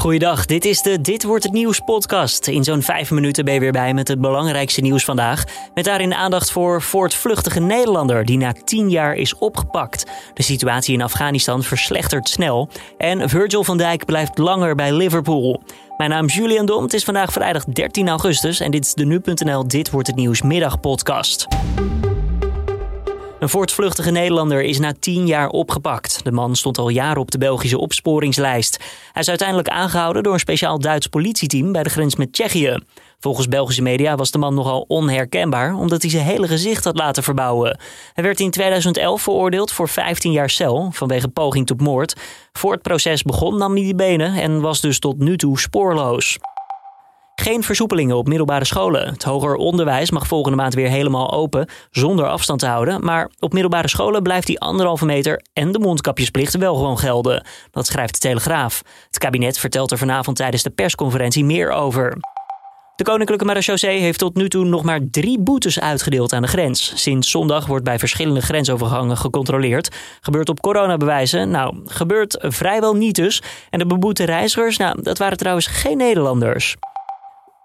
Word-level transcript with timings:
Goeiedag, 0.00 0.46
dit 0.46 0.64
is 0.64 0.82
de 0.82 1.00
Dit 1.00 1.22
wordt 1.22 1.44
het 1.44 1.52
nieuws 1.52 1.78
podcast. 1.78 2.46
In 2.46 2.64
zo'n 2.64 2.82
vijf 2.82 3.10
minuten 3.10 3.44
ben 3.44 3.54
je 3.54 3.60
weer 3.60 3.72
bij 3.72 3.94
met 3.94 4.08
het 4.08 4.20
belangrijkste 4.20 4.80
nieuws 4.80 5.04
vandaag. 5.04 5.44
Met 5.74 5.84
daarin 5.84 6.14
aandacht 6.14 6.50
voor 6.50 6.82
voortvluchtige 6.82 7.60
Nederlander 7.60 8.24
die 8.24 8.36
na 8.36 8.52
tien 8.64 8.90
jaar 8.90 9.14
is 9.14 9.38
opgepakt. 9.38 10.04
De 10.34 10.42
situatie 10.42 10.94
in 10.94 11.02
Afghanistan 11.02 11.62
verslechtert 11.62 12.28
snel. 12.28 12.68
En 12.98 13.28
Virgil 13.28 13.64
van 13.64 13.76
Dijk 13.76 14.04
blijft 14.04 14.38
langer 14.38 14.74
bij 14.74 14.92
Liverpool. 14.92 15.62
Mijn 15.96 16.10
naam 16.10 16.26
is 16.26 16.34
Julian 16.34 16.66
Dom, 16.66 16.82
het 16.82 16.94
is 16.94 17.04
vandaag 17.04 17.32
vrijdag 17.32 17.64
13 17.64 18.08
augustus 18.08 18.60
en 18.60 18.70
dit 18.70 18.84
is 18.84 18.94
de 18.94 19.04
Nu.nl 19.04 19.68
Dit 19.68 19.90
wordt 19.90 20.06
het 20.06 20.16
nieuws 20.16 20.42
middagpodcast. 20.42 21.46
Een 23.40 23.48
voortvluchtige 23.48 24.10
Nederlander 24.10 24.62
is 24.62 24.78
na 24.78 24.94
tien 25.00 25.26
jaar 25.26 25.48
opgepakt. 25.48 26.20
De 26.24 26.32
man 26.32 26.56
stond 26.56 26.78
al 26.78 26.88
jaren 26.88 27.20
op 27.20 27.30
de 27.30 27.38
Belgische 27.38 27.78
opsporingslijst. 27.78 28.76
Hij 29.12 29.22
is 29.22 29.28
uiteindelijk 29.28 29.68
aangehouden 29.68 30.22
door 30.22 30.32
een 30.32 30.38
speciaal 30.38 30.78
Duits 30.78 31.06
politieteam 31.06 31.72
bij 31.72 31.82
de 31.82 31.90
grens 31.90 32.16
met 32.16 32.32
Tsjechië. 32.32 32.78
Volgens 33.18 33.48
Belgische 33.48 33.82
media 33.82 34.16
was 34.16 34.30
de 34.30 34.38
man 34.38 34.54
nogal 34.54 34.84
onherkenbaar 34.88 35.74
omdat 35.74 36.02
hij 36.02 36.10
zijn 36.10 36.24
hele 36.24 36.46
gezicht 36.46 36.84
had 36.84 36.96
laten 36.96 37.22
verbouwen. 37.22 37.78
Hij 38.14 38.24
werd 38.24 38.40
in 38.40 38.50
2011 38.50 39.22
veroordeeld 39.22 39.72
voor 39.72 39.88
15 39.88 40.32
jaar 40.32 40.50
cel 40.50 40.88
vanwege 40.92 41.28
poging 41.28 41.66
tot 41.66 41.80
moord. 41.80 42.16
Voor 42.52 42.72
het 42.72 42.82
proces 42.82 43.22
begon 43.22 43.58
nam 43.58 43.72
hij 43.72 43.82
die 43.82 43.94
benen 43.94 44.34
en 44.34 44.60
was 44.60 44.80
dus 44.80 44.98
tot 44.98 45.18
nu 45.18 45.36
toe 45.36 45.58
spoorloos. 45.58 46.38
Geen 47.40 47.62
versoepelingen 47.62 48.16
op 48.16 48.28
middelbare 48.28 48.64
scholen. 48.64 49.06
Het 49.06 49.22
hoger 49.22 49.54
onderwijs 49.54 50.10
mag 50.10 50.26
volgende 50.26 50.56
maand 50.56 50.74
weer 50.74 50.88
helemaal 50.88 51.32
open, 51.32 51.68
zonder 51.90 52.26
afstand 52.26 52.60
te 52.60 52.66
houden. 52.66 53.04
Maar 53.04 53.30
op 53.38 53.52
middelbare 53.52 53.88
scholen 53.88 54.22
blijft 54.22 54.46
die 54.46 54.60
anderhalve 54.60 55.04
meter 55.06 55.42
en 55.52 55.72
de 55.72 55.78
mondkapjesplicht 55.78 56.56
wel 56.56 56.74
gewoon 56.74 56.98
gelden. 56.98 57.46
Dat 57.70 57.86
schrijft 57.86 58.12
de 58.12 58.18
Telegraaf. 58.20 58.82
Het 59.06 59.18
kabinet 59.18 59.58
vertelt 59.58 59.90
er 59.90 59.98
vanavond 59.98 60.36
tijdens 60.36 60.62
de 60.62 60.70
persconferentie 60.70 61.44
meer 61.44 61.70
over. 61.70 62.16
De 62.96 63.04
Koninklijke 63.04 63.44
Marechaussee 63.44 64.00
heeft 64.00 64.18
tot 64.18 64.34
nu 64.34 64.48
toe 64.48 64.64
nog 64.64 64.82
maar 64.82 65.00
drie 65.10 65.38
boetes 65.38 65.80
uitgedeeld 65.80 66.32
aan 66.32 66.42
de 66.42 66.48
grens. 66.48 66.92
Sinds 66.94 67.30
zondag 67.30 67.66
wordt 67.66 67.84
bij 67.84 67.98
verschillende 67.98 68.40
grensovergangen 68.40 69.16
gecontroleerd. 69.16 69.96
Gebeurt 70.20 70.48
op 70.48 70.60
coronabewijzen? 70.60 71.50
Nou, 71.50 71.80
gebeurt 71.84 72.36
vrijwel 72.40 72.94
niet 72.94 73.14
dus. 73.14 73.42
En 73.70 73.78
de 73.78 73.86
beboete 73.86 74.24
reizigers? 74.24 74.76
Nou, 74.76 75.02
dat 75.02 75.18
waren 75.18 75.38
trouwens 75.38 75.66
geen 75.66 75.96
Nederlanders. 75.96 76.76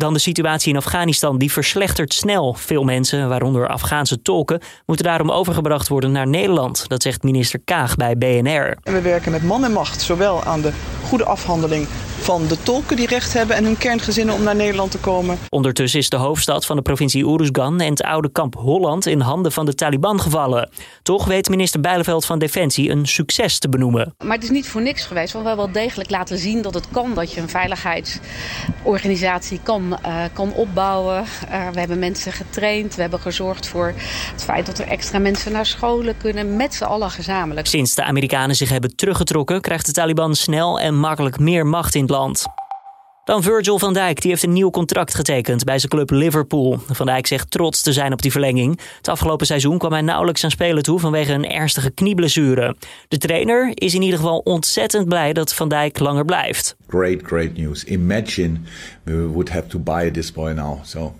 Dan 0.00 0.12
de 0.12 0.18
situatie 0.18 0.72
in 0.72 0.76
Afghanistan, 0.76 1.38
die 1.38 1.52
verslechtert 1.52 2.14
snel. 2.14 2.54
Veel 2.54 2.84
mensen, 2.84 3.28
waaronder 3.28 3.68
Afghaanse 3.68 4.22
tolken, 4.22 4.60
moeten 4.86 5.06
daarom 5.06 5.30
overgebracht 5.30 5.88
worden 5.88 6.12
naar 6.12 6.26
Nederland. 6.26 6.88
Dat 6.88 7.02
zegt 7.02 7.22
minister 7.22 7.60
Kaag 7.64 7.96
bij 7.96 8.16
BNR. 8.18 8.76
En 8.82 8.92
we 8.92 9.00
werken 9.00 9.32
met 9.32 9.42
man 9.42 9.64
en 9.64 9.72
macht, 9.72 10.00
zowel 10.00 10.44
aan 10.44 10.60
de 10.60 10.72
goede 11.08 11.24
afhandeling 11.24 11.86
van 12.18 12.46
de 12.46 12.62
tolken 12.62 12.96
die 12.96 13.06
recht 13.06 13.32
hebben 13.32 13.56
en 13.56 13.64
hun 13.64 13.78
kerngezinnen 13.78 14.34
om 14.34 14.42
naar 14.42 14.56
Nederland 14.56 14.90
te 14.90 14.98
komen. 14.98 15.38
Ondertussen 15.48 16.00
is 16.00 16.08
de 16.08 16.16
hoofdstad 16.16 16.66
van 16.66 16.76
de 16.76 16.82
provincie 16.82 17.26
Uruzgan 17.26 17.80
en 17.80 17.90
het 17.90 18.02
oude 18.02 18.32
kamp 18.32 18.54
Holland 18.54 19.06
in 19.06 19.20
handen 19.20 19.52
van 19.52 19.66
de 19.66 19.74
Taliban 19.74 20.20
gevallen. 20.20 20.70
Toch 21.02 21.24
weet 21.24 21.48
minister 21.48 21.80
Bijleveld 21.80 22.26
van 22.26 22.38
Defensie 22.38 22.90
een 22.90 23.06
succes 23.06 23.58
te 23.58 23.68
benoemen. 23.68 24.14
Maar 24.24 24.34
het 24.34 24.44
is 24.44 24.50
niet 24.50 24.68
voor 24.68 24.82
niks 24.82 25.06
geweest, 25.06 25.32
want 25.32 25.44
we 25.44 25.50
hebben 25.50 25.72
wel 25.72 25.82
degelijk 25.82 26.10
laten 26.10 26.38
zien 26.38 26.62
dat 26.62 26.74
het 26.74 26.90
kan. 26.90 27.14
Dat 27.14 27.32
je 27.32 27.40
een 27.40 27.48
veiligheidsorganisatie 27.48 29.60
kan, 29.62 29.98
uh, 30.06 30.22
kan 30.32 30.52
opbouwen. 30.52 31.24
Uh, 31.50 31.68
we 31.72 31.78
hebben 31.78 31.98
mensen 31.98 32.32
getraind, 32.32 32.94
we 32.94 33.00
hebben 33.00 33.20
gezorgd 33.20 33.66
voor 33.66 33.94
het 34.32 34.44
feit 34.44 34.66
dat 34.66 34.78
er 34.78 34.86
extra 34.86 35.18
mensen 35.18 35.52
naar 35.52 35.66
scholen 35.66 36.16
kunnen, 36.16 36.56
met 36.56 36.74
z'n 36.74 36.84
allen 36.84 37.10
gezamenlijk. 37.10 37.66
Sinds 37.66 37.94
de 37.94 38.02
Amerikanen 38.02 38.56
zich 38.56 38.68
hebben 38.68 38.96
teruggetrokken, 38.96 39.60
krijgt 39.60 39.86
de 39.86 39.92
Taliban 39.92 40.34
snel 40.34 40.80
en 40.80 40.98
makkelijk 40.98 41.38
meer 41.38 41.66
macht 41.66 41.94
in 41.94 41.99
land. 42.08 42.46
Dan 43.24 43.42
Virgil 43.42 43.78
van 43.78 43.92
Dijk, 43.92 44.20
die 44.20 44.30
heeft 44.30 44.42
een 44.42 44.52
nieuw 44.52 44.70
contract 44.70 45.14
getekend 45.14 45.64
bij 45.64 45.78
zijn 45.78 45.90
club 45.90 46.10
Liverpool. 46.10 46.78
Van 46.86 47.06
Dijk 47.06 47.26
zegt 47.26 47.50
trots 47.50 47.82
te 47.82 47.92
zijn 47.92 48.12
op 48.12 48.22
die 48.22 48.30
verlenging. 48.30 48.80
Het 48.96 49.08
afgelopen 49.08 49.46
seizoen 49.46 49.78
kwam 49.78 49.92
hij 49.92 50.00
nauwelijks 50.00 50.44
aan 50.44 50.50
spelen 50.50 50.82
toe 50.82 50.98
vanwege 50.98 51.32
een 51.32 51.50
ernstige 51.50 51.90
knieblessure. 51.90 52.76
De 53.08 53.18
trainer 53.18 53.70
is 53.74 53.94
in 53.94 54.02
ieder 54.02 54.18
geval 54.18 54.38
ontzettend 54.38 55.08
blij 55.08 55.32
dat 55.32 55.54
Van 55.54 55.68
Dijk 55.68 55.98
langer 55.98 56.24
blijft. 56.24 56.76
Great, 56.88 57.20
great 57.22 57.56
news. 57.56 57.84
Imagine 57.84 58.58
we 59.02 59.26
would 59.26 59.50
have 59.50 59.66
to 59.66 59.78
buy 59.78 60.10
this 60.10 60.32
boy 60.32 60.50
now. 60.50 60.84
So 60.84 61.14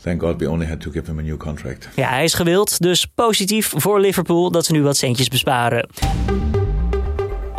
Thank 0.00 0.20
God 0.20 0.38
we 0.38 0.50
only 0.50 0.66
had 0.66 0.80
to 0.80 0.90
give 0.90 1.10
him 1.10 1.18
a 1.18 1.22
new 1.22 1.36
contract. 1.36 1.88
Ja, 1.94 2.08
hij 2.08 2.24
is 2.24 2.34
gewild, 2.34 2.80
dus 2.80 3.06
positief 3.14 3.72
voor 3.76 4.00
Liverpool 4.00 4.50
dat 4.50 4.64
ze 4.64 4.72
nu 4.72 4.82
wat 4.82 4.96
centjes 4.96 5.28
besparen. 5.28 5.88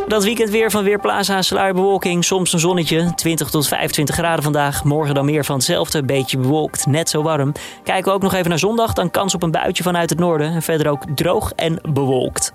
Dat 0.07 0.23
weekend 0.23 0.49
weer 0.49 0.71
van 0.71 0.83
Weerplaza, 0.83 1.41
sluierbewolking, 1.41 2.23
soms 2.25 2.53
een 2.53 2.59
zonnetje. 2.59 3.13
20 3.15 3.49
tot 3.49 3.67
25 3.67 4.15
graden 4.15 4.43
vandaag. 4.43 4.83
Morgen 4.83 5.15
dan 5.15 5.25
meer 5.25 5.45
van 5.45 5.55
hetzelfde, 5.55 6.03
beetje 6.03 6.37
bewolkt, 6.37 6.85
net 6.85 7.09
zo 7.09 7.21
warm. 7.21 7.51
Kijken 7.83 8.05
we 8.05 8.11
ook 8.11 8.21
nog 8.21 8.33
even 8.33 8.49
naar 8.49 8.59
zondag, 8.59 8.93
dan 8.93 9.11
kans 9.11 9.35
op 9.35 9.43
een 9.43 9.51
buitje 9.51 9.83
vanuit 9.83 10.09
het 10.09 10.19
noorden. 10.19 10.53
En 10.53 10.61
verder 10.61 10.91
ook 10.91 11.03
droog 11.15 11.51
en 11.51 11.79
bewolkt. 11.93 12.53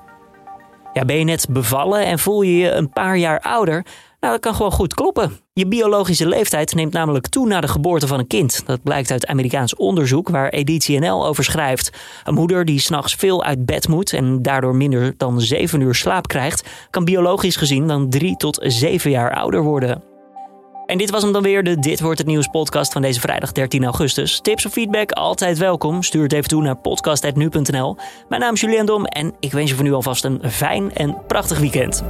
Ja, 0.93 1.05
ben 1.05 1.19
je 1.19 1.25
net 1.25 1.47
bevallen 1.51 2.05
en 2.05 2.19
voel 2.19 2.43
je 2.43 2.57
je 2.57 2.71
een 2.71 2.91
paar 2.91 3.17
jaar 3.17 3.41
ouder? 3.41 3.85
Nou, 4.23 4.35
dat 4.35 4.43
kan 4.43 4.55
gewoon 4.55 4.73
goed 4.73 4.95
kloppen. 4.95 5.33
Je 5.53 5.67
biologische 5.67 6.29
leeftijd 6.29 6.75
neemt 6.75 6.93
namelijk 6.93 7.29
toe 7.29 7.47
na 7.47 7.61
de 7.61 7.69
geboorte 7.69 8.07
van 8.07 8.19
een 8.19 8.27
kind. 8.27 8.63
Dat 8.67 8.83
blijkt 8.83 9.11
uit 9.11 9.27
Amerikaans 9.27 9.75
onderzoek 9.75 10.29
waar 10.29 10.49
Editie 10.49 10.99
NL 10.99 11.27
over 11.27 11.45
schrijft. 11.45 11.93
Een 12.25 12.35
moeder 12.35 12.65
die 12.65 12.81
s'nachts 12.81 13.15
veel 13.15 13.45
uit 13.45 13.67
bed 13.67 13.89
moet 13.89 14.13
en 14.13 14.43
daardoor 14.43 14.75
minder 14.77 15.15
dan 15.17 15.41
7 15.41 15.81
uur 15.81 15.95
slaap 15.95 16.29
krijgt, 16.29 16.69
kan 16.91 17.05
biologisch 17.05 17.57
gezien 17.57 17.87
dan 17.87 18.11
3 18.11 18.37
tot 18.37 18.59
7 18.63 19.11
jaar 19.11 19.35
ouder 19.35 19.63
worden. 19.63 20.03
En 20.87 20.99
dit 20.99 21.11
was 21.11 21.23
hem 21.23 21.33
dan 21.33 21.43
weer, 21.43 21.65
de 21.65 21.79
Dit 21.79 22.01
Wordt 22.01 22.19
Het 22.19 22.27
Nieuws 22.27 22.47
podcast 22.47 22.93
van 22.93 23.03
deze 23.03 23.21
vrijdag 23.21 23.53
13 23.53 23.85
augustus. 23.85 24.41
Tips 24.41 24.67
of 24.67 24.73
feedback, 24.73 25.11
altijd 25.11 25.59
welkom. 25.59 26.03
Stuur 26.03 26.23
het 26.23 26.33
even 26.33 26.49
toe 26.49 26.63
naar 26.63 26.77
podcast.nu.nl. 26.77 27.97
Mijn 28.29 28.41
naam 28.41 28.55
is 28.55 28.61
Julian 28.61 28.87
Dom 28.87 29.05
en 29.05 29.35
ik 29.41 29.53
wens 29.53 29.71
je 29.71 29.77
voor 29.77 29.85
nu 29.85 29.93
alvast 29.93 30.25
een 30.25 30.41
fijn 30.51 30.95
en 30.95 31.17
prachtig 31.27 31.59
weekend. 31.59 32.03